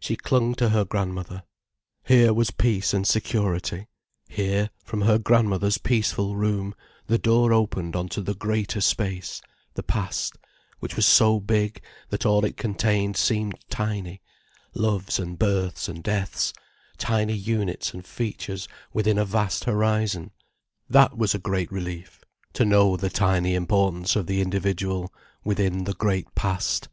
She 0.00 0.16
clung 0.16 0.54
to 0.54 0.70
her 0.70 0.86
grandmother. 0.86 1.42
Here 2.02 2.32
was 2.32 2.50
peace 2.50 2.94
and 2.94 3.06
security. 3.06 3.88
Here, 4.26 4.70
from 4.82 5.02
her 5.02 5.18
grandmother's 5.18 5.76
peaceful 5.76 6.34
room, 6.34 6.74
the 7.08 7.18
door 7.18 7.52
opened 7.52 7.94
on 7.94 8.08
to 8.08 8.22
the 8.22 8.32
greater 8.34 8.80
space, 8.80 9.42
the 9.74 9.82
past, 9.82 10.38
which 10.80 10.96
was 10.96 11.04
so 11.04 11.40
big, 11.40 11.82
that 12.08 12.24
all 12.24 12.42
it 12.46 12.56
contained 12.56 13.18
seemed 13.18 13.58
tiny, 13.68 14.22
loves 14.72 15.18
and 15.18 15.38
births 15.38 15.90
and 15.90 16.02
deaths, 16.02 16.54
tiny 16.96 17.34
units 17.36 17.92
and 17.92 18.06
features 18.06 18.68
within 18.94 19.18
a 19.18 19.26
vast 19.26 19.64
horizon. 19.64 20.30
That 20.88 21.18
was 21.18 21.34
a 21.34 21.38
great 21.38 21.70
relief, 21.70 22.24
to 22.54 22.64
know 22.64 22.96
the 22.96 23.10
tiny 23.10 23.54
importance 23.54 24.16
of 24.16 24.26
the 24.26 24.40
individual, 24.40 25.12
within 25.44 25.84
the 25.84 25.92
great 25.92 26.34
past. 26.34 26.88